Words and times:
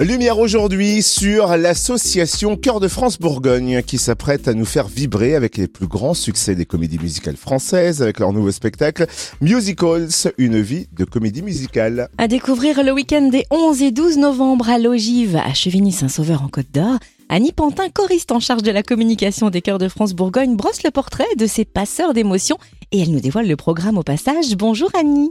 Lumière 0.00 0.40
aujourd'hui 0.40 1.02
sur 1.02 1.56
l'association 1.56 2.56
Cœur 2.56 2.80
de 2.80 2.88
France 2.88 3.20
Bourgogne 3.20 3.80
qui 3.82 3.96
s'apprête 3.96 4.48
à 4.48 4.54
nous 4.54 4.64
faire 4.64 4.88
vibrer 4.88 5.36
avec 5.36 5.56
les 5.56 5.68
plus 5.68 5.86
grands 5.86 6.14
succès 6.14 6.56
des 6.56 6.66
comédies 6.66 6.98
musicales 6.98 7.36
françaises 7.36 8.02
avec 8.02 8.18
leur 8.18 8.32
nouveau 8.32 8.50
spectacle 8.50 9.06
Musicals, 9.40 10.08
une 10.36 10.60
vie 10.60 10.88
de 10.92 11.04
comédie 11.04 11.42
musicale. 11.42 12.08
À 12.18 12.26
découvrir 12.26 12.82
le 12.82 12.90
week-end 12.90 13.28
des 13.28 13.44
11 13.52 13.82
et 13.82 13.92
12 13.92 14.18
novembre 14.18 14.68
à 14.68 14.78
l'Ogive, 14.78 15.36
à 15.36 15.54
Chevigny-Saint-Sauveur 15.54 16.42
en 16.42 16.48
Côte 16.48 16.72
d'Or. 16.74 16.98
Annie 17.28 17.52
Pantin, 17.52 17.88
choriste 17.88 18.32
en 18.32 18.40
charge 18.40 18.62
de 18.62 18.72
la 18.72 18.82
communication 18.82 19.48
des 19.48 19.62
Chœurs 19.62 19.78
de 19.78 19.88
France 19.88 20.12
Bourgogne, 20.12 20.56
brosse 20.56 20.82
le 20.82 20.90
portrait 20.90 21.24
de 21.38 21.46
ces 21.46 21.64
passeurs 21.64 22.14
d'émotions 22.14 22.58
et 22.90 23.00
elle 23.00 23.12
nous 23.12 23.20
dévoile 23.20 23.46
le 23.46 23.56
programme 23.56 23.96
au 23.96 24.02
passage. 24.02 24.56
Bonjour 24.56 24.90
Annie. 24.98 25.30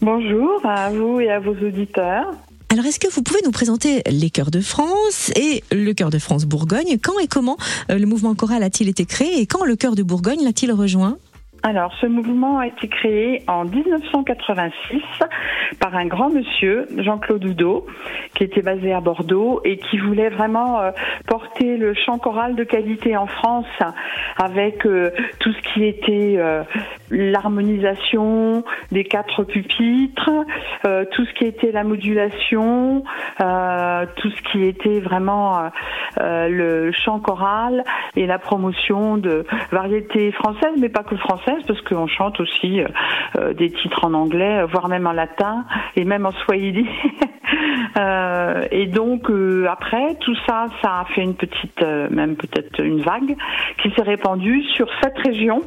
Bonjour 0.00 0.64
à 0.64 0.88
vous 0.88 1.20
et 1.20 1.28
à 1.28 1.38
vos 1.38 1.52
auditeurs. 1.52 2.32
Alors, 2.72 2.86
est-ce 2.86 3.00
que 3.00 3.10
vous 3.12 3.22
pouvez 3.22 3.40
nous 3.44 3.50
présenter 3.50 4.00
les 4.08 4.30
Chœurs 4.30 4.52
de 4.52 4.60
France 4.60 5.32
et 5.34 5.64
le 5.72 5.92
Chœur 5.92 6.10
de 6.10 6.20
France 6.20 6.44
Bourgogne 6.44 6.98
Quand 7.02 7.18
et 7.18 7.26
comment 7.26 7.56
euh, 7.90 7.98
le 7.98 8.06
mouvement 8.06 8.36
choral 8.36 8.62
a-t-il 8.62 8.88
été 8.88 9.06
créé 9.06 9.40
et 9.40 9.46
quand 9.46 9.64
le 9.64 9.74
Chœur 9.74 9.96
de 9.96 10.04
Bourgogne 10.04 10.44
l'a-t-il 10.44 10.70
rejoint? 10.70 11.18
Alors, 11.62 11.92
ce 12.00 12.06
mouvement 12.06 12.58
a 12.58 12.68
été 12.68 12.88
créé 12.88 13.42
en 13.46 13.66
1986 13.66 15.02
par 15.78 15.94
un 15.94 16.06
grand 16.06 16.30
monsieur, 16.30 16.86
Jean-Claude 16.96 17.44
Oudot, 17.44 17.86
qui 18.34 18.44
était 18.44 18.62
basé 18.62 18.94
à 18.94 19.00
Bordeaux 19.00 19.60
et 19.64 19.76
qui 19.76 19.98
voulait 19.98 20.30
vraiment 20.30 20.80
euh, 20.80 20.90
porter 21.26 21.76
le 21.76 21.92
chant 21.92 22.18
choral 22.18 22.56
de 22.56 22.64
qualité 22.64 23.14
en 23.14 23.26
France 23.26 23.66
avec 24.42 24.86
euh, 24.86 25.10
tout 25.40 25.52
ce 25.52 25.74
qui 25.74 25.84
était 25.84 26.36
euh, 26.38 26.62
l'harmonisation 27.10 28.64
des 28.90 29.04
quatre 29.04 29.44
pupitres, 29.44 30.30
tout 31.10 31.24
ce 31.24 31.34
qui 31.34 31.44
était 31.44 31.72
la 31.72 31.82
modulation, 31.82 33.02
tout 33.38 34.30
ce 34.30 34.42
qui 34.52 34.64
était 34.64 35.00
vraiment 35.00 35.70
le 36.28 36.92
chant 36.92 37.18
choral 37.18 37.82
et 38.14 38.26
la 38.26 38.38
promotion 38.38 39.16
de 39.16 39.44
variétés 39.72 40.30
françaises, 40.32 40.74
mais 40.78 40.88
pas 40.88 41.02
que 41.02 41.16
françaises 41.16 41.49
parce 41.66 41.80
qu'on 41.82 42.06
chante 42.06 42.40
aussi 42.40 42.80
euh, 42.80 42.88
euh, 43.36 43.52
des 43.52 43.70
titres 43.70 44.04
en 44.04 44.14
anglais, 44.14 44.64
voire 44.64 44.88
même 44.88 45.06
en 45.06 45.12
latin 45.12 45.64
et 45.96 46.04
même 46.04 46.26
en 46.26 46.32
swahili. 46.32 46.86
Euh, 47.98 48.68
et 48.70 48.86
donc 48.86 49.28
après 49.68 50.14
tout 50.20 50.36
ça, 50.46 50.66
ça 50.80 51.00
a 51.00 51.04
fait 51.06 51.22
une 51.22 51.34
petite, 51.34 51.82
même 51.82 52.36
peut-être 52.36 52.80
une 52.80 53.00
vague 53.00 53.36
qui 53.82 53.90
s'est 53.90 54.02
répandue 54.02 54.62
sur 54.76 54.86
cette 55.02 55.18
région. 55.18 55.60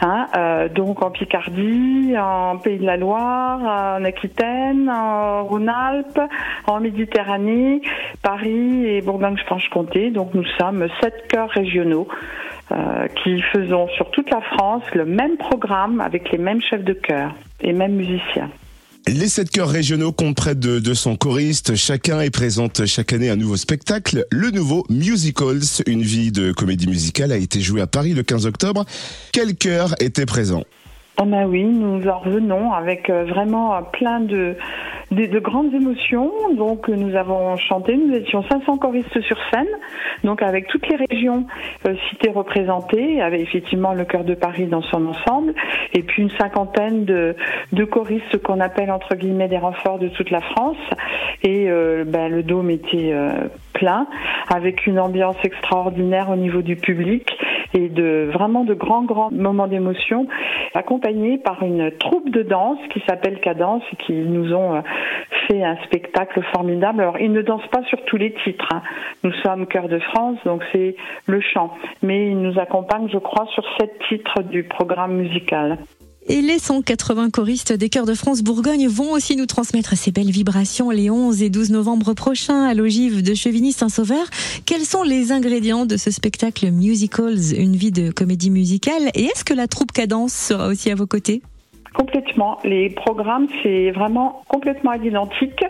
Hein, 0.00 0.68
donc 0.74 1.02
en 1.04 1.10
Picardie, 1.10 2.14
en 2.18 2.56
Pays 2.56 2.78
de 2.78 2.86
la 2.86 2.96
Loire, 2.96 3.60
en 3.98 4.04
Aquitaine, 4.04 4.88
en 4.88 5.44
Rhône-Alpes, 5.44 6.20
en 6.66 6.80
Méditerranée, 6.80 7.82
Paris 8.22 8.86
et 8.86 9.02
Bourgogne-Franche-Comté. 9.02 10.10
Donc 10.10 10.32
nous 10.32 10.46
sommes 10.58 10.88
sept 11.02 11.28
chœurs 11.28 11.50
régionaux 11.50 12.08
euh, 12.70 13.06
qui 13.22 13.40
faisons 13.52 13.88
sur 13.96 14.10
toute 14.10 14.30
la 14.30 14.40
France 14.40 14.82
le 14.94 15.04
même 15.04 15.36
programme 15.36 16.00
avec 16.00 16.30
les 16.30 16.38
mêmes 16.38 16.60
chefs 16.60 16.84
de 16.84 16.92
chœur 16.92 17.34
et 17.60 17.72
mêmes 17.72 17.96
musiciens. 17.96 18.50
Les 19.06 19.28
sept 19.28 19.48
chœurs 19.50 19.70
régionaux 19.70 20.12
comptent 20.12 20.36
près 20.36 20.54
de 20.54 20.78
200 20.78 21.16
choristes. 21.16 21.76
Chacun 21.76 22.20
est 22.20 22.30
présente 22.30 22.84
chaque 22.84 23.14
année 23.14 23.30
un 23.30 23.36
nouveau 23.36 23.56
spectacle. 23.56 24.26
Le 24.30 24.50
nouveau 24.50 24.84
Musicals, 24.90 25.62
une 25.86 26.02
vie 26.02 26.30
de 26.30 26.52
comédie 26.52 26.88
musicale, 26.88 27.32
a 27.32 27.38
été 27.38 27.60
joué 27.60 27.80
à 27.80 27.86
Paris 27.86 28.12
le 28.12 28.22
15 28.22 28.44
octobre. 28.44 28.84
Quel 29.32 29.56
chœur 29.56 29.94
était 30.00 30.26
présent? 30.26 30.64
Ah 31.20 31.24
ben 31.24 31.46
oui, 31.46 31.64
nous 31.64 32.06
en 32.06 32.18
revenons 32.18 32.72
avec 32.72 33.10
euh, 33.10 33.24
vraiment 33.24 33.82
plein 33.82 34.20
de, 34.20 34.54
de, 35.10 35.38
grandes 35.40 35.74
émotions. 35.74 36.30
Donc 36.56 36.88
nous 36.88 37.16
avons 37.16 37.56
chanté, 37.56 37.96
nous 37.96 38.14
étions 38.14 38.44
500 38.48 38.78
choristes 38.78 39.20
sur 39.22 39.36
scène, 39.52 39.66
donc 40.22 40.42
avec 40.42 40.68
toutes 40.68 40.86
les 40.88 40.96
régions 41.10 41.44
euh, 41.86 41.94
citées 42.08 42.30
représentées, 42.30 43.20
avec 43.20 43.40
effectivement 43.40 43.94
le 43.94 44.04
cœur 44.04 44.22
de 44.22 44.34
Paris 44.34 44.66
dans 44.66 44.82
son 44.82 45.06
ensemble, 45.06 45.54
et 45.92 46.02
puis 46.02 46.22
une 46.22 46.30
cinquantaine 46.38 47.04
de, 47.04 47.34
de 47.72 47.84
choristes 47.84 48.40
qu'on 48.42 48.60
appelle 48.60 48.92
entre 48.92 49.16
guillemets 49.16 49.48
des 49.48 49.58
renforts 49.58 49.98
de 49.98 50.08
toute 50.08 50.30
la 50.30 50.40
France. 50.40 50.76
Et 51.42 51.68
euh, 51.68 52.04
ben, 52.06 52.28
le 52.28 52.42
dôme 52.42 52.70
était 52.70 53.10
euh, 53.12 53.48
plein, 53.72 54.06
avec 54.48 54.86
une 54.86 54.98
ambiance 54.98 55.36
extraordinaire 55.42 56.30
au 56.30 56.36
niveau 56.36 56.62
du 56.62 56.76
public 56.76 57.28
et 57.74 57.88
de 57.88 58.30
vraiment 58.32 58.64
de 58.64 58.74
grands 58.74 59.04
grands 59.04 59.30
moments 59.30 59.66
d'émotion, 59.66 60.26
accompagnés 60.74 61.38
par 61.38 61.62
une 61.62 61.90
troupe 61.92 62.30
de 62.30 62.42
danse 62.42 62.78
qui 62.92 63.02
s'appelle 63.08 63.40
Cadence 63.40 63.82
et 63.92 63.96
qui 63.96 64.12
nous 64.12 64.52
ont 64.54 64.76
euh, 64.76 64.80
fait 65.46 65.62
un 65.62 65.76
spectacle 65.84 66.42
formidable. 66.54 67.00
Alors 67.00 67.18
ils 67.20 67.32
ne 67.32 67.42
dansent 67.42 67.68
pas 67.70 67.82
sur 67.84 68.02
tous 68.04 68.16
les 68.16 68.32
titres. 68.44 68.68
Hein. 68.72 68.82
Nous 69.22 69.32
sommes 69.44 69.66
Cœur 69.66 69.88
de 69.88 69.98
France, 69.98 70.38
donc 70.44 70.62
c'est 70.72 70.96
le 71.26 71.40
chant, 71.40 71.72
mais 72.02 72.28
ils 72.28 72.40
nous 72.40 72.58
accompagnent, 72.58 73.08
je 73.08 73.18
crois, 73.18 73.46
sur 73.54 73.64
sept 73.78 73.98
titres 74.08 74.42
du 74.42 74.64
programme 74.64 75.16
musical. 75.16 75.78
Et 76.30 76.42
les 76.42 76.58
180 76.58 77.30
choristes 77.30 77.72
des 77.72 77.88
Chœurs 77.88 78.04
de 78.04 78.12
France 78.12 78.42
Bourgogne 78.42 78.86
vont 78.86 79.12
aussi 79.12 79.34
nous 79.34 79.46
transmettre 79.46 79.96
ces 79.96 80.10
belles 80.10 80.30
vibrations 80.30 80.90
les 80.90 81.08
11 81.08 81.40
et 81.42 81.48
12 81.48 81.70
novembre 81.70 82.12
prochains 82.12 82.64
à 82.64 82.74
l'ogive 82.74 83.22
de 83.22 83.32
Chevigny-Saint-Sauveur. 83.32 84.26
Quels 84.66 84.84
sont 84.84 85.02
les 85.02 85.32
ingrédients 85.32 85.86
de 85.86 85.96
ce 85.96 86.10
spectacle 86.10 86.70
Musicals, 86.70 87.54
une 87.56 87.76
vie 87.76 87.92
de 87.92 88.10
comédie 88.10 88.50
musicale? 88.50 89.10
Et 89.14 89.24
est-ce 89.24 89.42
que 89.42 89.54
la 89.54 89.68
troupe 89.68 89.90
Cadence 89.92 90.34
sera 90.34 90.68
aussi 90.68 90.90
à 90.90 90.94
vos 90.94 91.06
côtés? 91.06 91.40
Complètement. 91.98 92.58
Les 92.62 92.90
programmes, 92.90 93.48
c'est 93.64 93.90
vraiment 93.90 94.42
complètement 94.46 94.92
identique. 94.92 95.64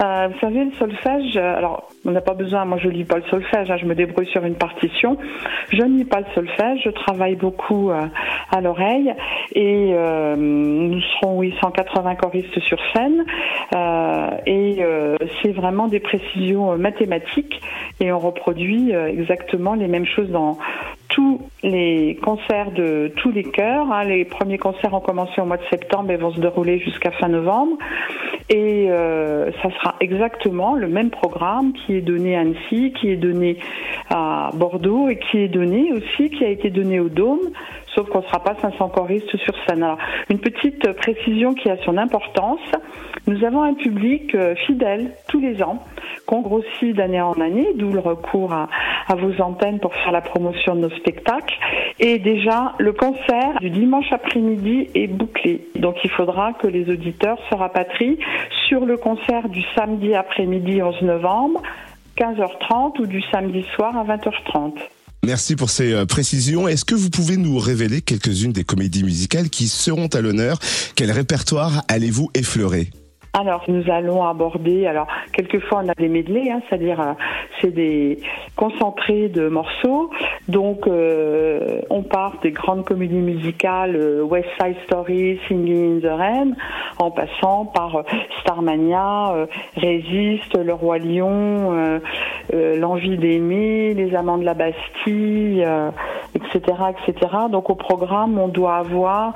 Euh, 0.00 0.28
vous 0.28 0.38
savez, 0.38 0.64
le 0.66 0.70
solfège, 0.78 1.36
euh, 1.36 1.56
alors 1.56 1.88
on 2.04 2.12
n'a 2.12 2.20
pas 2.20 2.34
besoin, 2.34 2.64
moi 2.64 2.78
je 2.78 2.88
lis 2.88 3.04
pas 3.04 3.16
le 3.16 3.24
solfège, 3.24 3.72
hein, 3.72 3.76
je 3.76 3.84
me 3.84 3.96
débrouille 3.96 4.28
sur 4.28 4.44
une 4.44 4.54
partition. 4.54 5.18
Je 5.72 5.82
ne 5.82 5.98
lis 5.98 6.04
pas 6.04 6.20
le 6.20 6.26
solfège, 6.32 6.82
je 6.84 6.90
travaille 6.90 7.34
beaucoup 7.34 7.90
euh, 7.90 8.06
à 8.52 8.60
l'oreille 8.60 9.12
et 9.52 9.90
euh, 9.94 10.36
nous 10.36 11.00
serons, 11.00 11.38
oui, 11.38 11.52
180 11.60 12.14
choristes 12.14 12.60
sur 12.60 12.78
scène 12.94 13.24
et 14.46 14.78
c'est 15.42 15.52
vraiment 15.52 15.88
des 15.88 15.98
précisions 15.98 16.76
mathématiques 16.78 17.60
et 17.98 18.12
on 18.12 18.20
reproduit 18.20 18.92
exactement 18.92 19.74
les 19.74 19.88
mêmes 19.88 20.06
choses 20.06 20.30
dans 20.30 20.58
les 21.64 22.18
concerts 22.22 22.70
de 22.72 23.10
tous 23.16 23.30
les 23.30 23.42
chœurs. 23.42 23.90
Hein. 23.90 24.04
Les 24.04 24.24
premiers 24.24 24.58
concerts 24.58 24.92
ont 24.92 25.00
commencé 25.00 25.40
au 25.40 25.46
mois 25.46 25.56
de 25.56 25.64
septembre 25.70 26.10
et 26.10 26.16
vont 26.16 26.32
se 26.32 26.40
dérouler 26.40 26.78
jusqu'à 26.78 27.10
fin 27.10 27.28
novembre. 27.28 27.78
Et 28.50 28.90
euh, 28.90 29.50
ça 29.62 29.70
sera 29.70 29.94
exactement 30.00 30.74
le 30.74 30.88
même 30.88 31.10
programme 31.10 31.72
qui 31.72 31.94
est 31.94 32.02
donné 32.02 32.36
à 32.36 32.40
Annecy, 32.40 32.92
qui 33.00 33.08
est 33.08 33.16
donné 33.16 33.56
à 34.10 34.50
Bordeaux 34.54 35.08
et 35.08 35.18
qui 35.18 35.38
est 35.38 35.48
donné 35.48 35.90
aussi, 35.92 36.28
qui 36.28 36.44
a 36.44 36.48
été 36.48 36.68
donné 36.68 37.00
au 37.00 37.08
Dôme, 37.08 37.50
sauf 37.94 38.08
qu'on 38.08 38.20
ne 38.20 38.24
sera 38.24 38.40
pas 38.40 38.54
500 38.60 38.88
choristes 38.88 39.36
sur 39.36 39.54
scène. 39.66 39.82
Alors, 39.82 39.98
une 40.30 40.38
petite 40.38 40.92
précision 40.92 41.54
qui 41.54 41.70
a 41.70 41.76
son 41.84 41.96
importance. 41.96 42.60
Nous 43.26 43.44
avons 43.44 43.62
un 43.62 43.74
public 43.74 44.34
euh, 44.34 44.54
fidèle 44.66 45.12
tous 45.28 45.40
les 45.40 45.62
ans, 45.62 45.82
qu'on 46.26 46.42
grossit 46.42 46.94
d'année 46.94 47.20
en 47.20 47.32
année, 47.40 47.68
d'où 47.76 47.90
le 47.90 48.00
recours 48.00 48.52
à, 48.52 48.68
à 49.08 49.14
vos 49.14 49.40
antennes 49.42 49.80
pour 49.80 49.94
faire 49.94 50.12
la 50.12 50.20
promotion 50.20 50.74
de 50.74 50.80
nos 50.80 50.90
spectacles. 50.90 51.54
Et 52.00 52.18
déjà, 52.18 52.74
le 52.78 52.92
concert 52.92 53.58
du 53.60 53.70
dimanche 53.70 54.12
après-midi 54.12 54.88
est 54.94 55.06
bouclé. 55.06 55.68
Donc 55.76 55.96
il 56.04 56.10
faudra 56.10 56.52
que 56.54 56.66
les 56.66 56.90
auditeurs 56.90 57.38
se 57.50 57.54
rapatrient 57.54 58.18
sur 58.68 58.84
le 58.84 58.96
concert 58.96 59.48
du 59.48 59.62
samedi 59.74 60.14
après-midi 60.14 60.82
11 60.82 61.02
novembre, 61.02 61.62
15h30 62.16 63.00
ou 63.00 63.06
du 63.06 63.22
samedi 63.32 63.62
soir 63.74 63.96
à 63.96 64.04
20h30. 64.04 64.72
Merci 65.24 65.56
pour 65.56 65.70
ces 65.70 65.94
euh, 65.94 66.04
précisions. 66.04 66.68
Est-ce 66.68 66.84
que 66.84 66.94
vous 66.94 67.08
pouvez 67.08 67.36
nous 67.36 67.58
révéler 67.58 68.02
quelques-unes 68.02 68.52
des 68.52 68.64
comédies 68.64 69.04
musicales 69.04 69.48
qui 69.48 69.68
seront 69.68 70.08
à 70.08 70.20
l'honneur? 70.20 70.58
Quel 70.96 71.10
répertoire 71.10 71.82
allez-vous 71.88 72.30
effleurer? 72.34 72.90
Alors, 73.32 73.64
nous 73.66 73.82
allons 73.90 74.22
aborder, 74.22 74.86
alors, 74.86 75.08
quelquefois 75.32 75.82
on 75.84 75.88
a 75.88 75.94
des 75.94 76.08
medley, 76.08 76.52
hein, 76.52 76.60
c'est-à-dire 76.68 77.00
euh, 77.00 77.12
c'est 77.60 77.74
des 77.74 78.20
concentrés 78.54 79.28
de 79.28 79.48
morceaux. 79.48 80.10
Donc, 80.46 80.86
euh, 80.86 81.80
on 81.90 82.02
part 82.02 82.38
des 82.42 82.52
grandes 82.52 82.84
comédies 82.84 83.14
musicales, 83.14 84.22
West 84.22 84.48
Side 84.60 84.76
Story, 84.86 85.40
Singing 85.48 85.96
in 85.96 86.00
the 86.00 86.12
Rain, 86.12 86.52
en 86.98 87.10
passant 87.10 87.64
par 87.64 88.04
Starmania, 88.42 89.48
Résiste, 89.76 90.56
Le 90.56 90.72
Roi 90.72 90.98
Lion, 90.98 92.00
L'Envie 92.52 93.16
d'aimer, 93.16 93.94
Les 93.94 94.14
Amants 94.14 94.38
de 94.38 94.44
la 94.44 94.54
Bastille, 94.54 95.66
etc., 96.34 96.60
etc. 96.90 97.36
Donc, 97.50 97.70
au 97.70 97.74
programme, 97.74 98.38
on 98.38 98.48
doit 98.48 98.76
avoir 98.76 99.32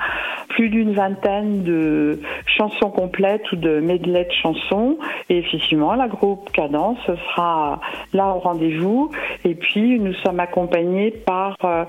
plus 0.59 0.67
d'une 0.67 0.93
vingtaine 0.93 1.63
de 1.63 2.19
chansons 2.45 2.89
complètes 2.89 3.49
ou 3.53 3.55
de 3.55 3.79
medley 3.79 4.25
de 4.25 4.33
chansons. 4.43 4.97
Et 5.29 5.37
effectivement, 5.37 5.95
la 5.95 6.09
groupe 6.09 6.51
Cadence 6.51 6.99
sera 7.05 7.79
là 8.11 8.35
au 8.35 8.39
rendez-vous. 8.39 9.09
Et 9.45 9.55
puis, 9.55 10.01
nous 10.01 10.13
sommes 10.15 10.41
accompagnés 10.41 11.11
par 11.11 11.55
euh, 11.63 11.85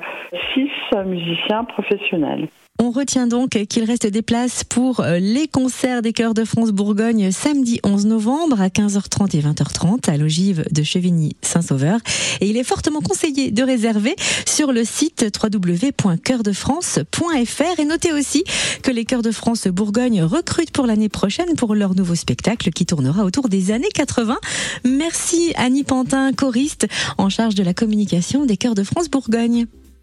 six 0.55 0.71
musiciens 1.05 1.65
professionnels. 1.65 2.47
On 2.83 2.93
retient 2.93 3.27
donc 3.27 3.51
qu'il 3.51 3.85
reste 3.85 4.07
des 4.07 4.23
places 4.23 4.65
pour 4.65 5.01
euh, 5.01 5.19
les 5.19 5.49
concerts 5.49 6.01
des 6.01 6.15
chœurs 6.15 6.33
de 6.33 6.47
France 6.47 6.71
Bourgogne 6.71 7.31
samedi 7.31 7.79
11 7.85 8.07
novembre 8.07 8.59
à 8.59 8.69
15h30 8.69 9.37
et 9.37 9.43
20h30 9.43 10.09
à 10.09 10.17
l'ogive 10.17 10.65
de 10.71 10.83
Chevigny-Saint-Sauveur. 10.83 12.01
Et 12.41 12.49
il 12.49 12.57
est 12.57 12.65
fortement 12.65 13.01
conseillé 13.01 13.51
de 13.51 13.63
réserver 13.63 14.17
sur 14.47 14.73
le 14.73 14.85
site 14.85 15.27
www.chœurdefrance.fr 15.43 17.81
et 17.81 17.85
notez 17.85 18.15
aussi 18.15 18.45
que 18.83 18.91
les 18.91 19.05
chœurs 19.05 19.23
de 19.23 19.31
France 19.31 19.67
Bourgogne 19.67 20.23
recrutent 20.23 20.73
pour 20.73 20.87
l'année 20.87 21.09
prochaine 21.09 21.55
pour 21.57 21.75
leur 21.75 21.95
nouveau 21.95 22.15
spectacle 22.15 22.71
qui 22.71 22.87
tournera 22.87 23.25
autour 23.25 23.49
des 23.49 23.71
années 23.71 23.89
80. 23.95 24.39
Merci 24.85 25.53
Annie 25.57 25.85
Pantin, 25.85 26.33
choriste 26.33 26.87
en 27.19 27.29
charge 27.29 27.55
de 27.55 27.63
la 27.63 27.75
communication 27.75 28.47
des 28.47 28.57
chœurs 28.57 28.75
de 28.75 28.85
France 28.85 29.09
Bourgogne. 29.09 29.67